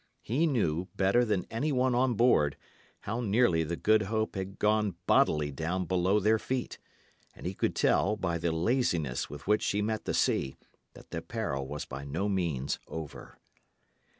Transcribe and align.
He 0.23 0.47
knew, 0.47 0.87
better 0.95 1.23
than 1.23 1.45
any 1.51 1.71
one 1.71 1.93
on 1.93 2.15
board, 2.15 2.57
how 3.01 3.21
nearly 3.21 3.63
the 3.63 3.75
Good 3.75 4.01
Hope 4.01 4.33
had 4.35 4.57
gone 4.57 4.95
bodily 5.05 5.51
down 5.51 5.85
below 5.85 6.19
their 6.19 6.39
feet; 6.39 6.79
and 7.35 7.45
he 7.45 7.53
could 7.53 7.75
tell, 7.75 8.15
by 8.17 8.39
the 8.39 8.51
laziness 8.51 9.29
with 9.29 9.45
which 9.45 9.61
she 9.61 9.79
met 9.83 10.05
the 10.05 10.15
sea, 10.15 10.55
that 10.95 11.11
the 11.11 11.21
peril 11.21 11.67
was 11.67 11.85
by 11.85 12.03
no 12.03 12.27
means 12.27 12.79
over. 12.87 13.37